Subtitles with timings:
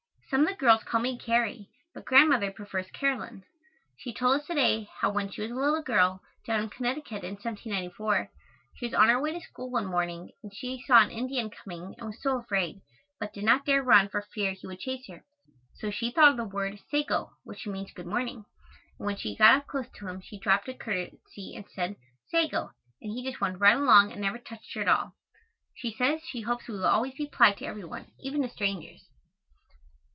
[0.31, 3.43] Some of the girls call me "Carrie," but Grandmother prefers "Caroline."
[3.97, 7.25] She told us to day, how when she was a little girl, down in Connecticut
[7.25, 8.31] in 1794,
[8.77, 11.95] she was on her way to school one morning and she saw an Indian coming
[11.97, 12.79] and was so afraid,
[13.19, 15.25] but did not dare run for fear he would chase her.
[15.75, 18.45] So she thought of the word sago, which means "good morning,"
[18.97, 21.97] and when she got up close to him she dropped a curtesy and said
[22.29, 22.69] "Sago,"
[23.01, 25.13] and he just went right along and never touched her at all.
[25.73, 29.09] She says she hopes we will always be polite to every one, even to strangers.